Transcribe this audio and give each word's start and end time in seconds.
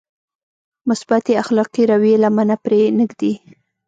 مثبتې 0.89 1.33
اخلاقي 1.43 1.83
رويې 1.91 2.15
لمنه 2.23 2.55
پرې 2.63 2.81
نهږدي. 2.97 3.33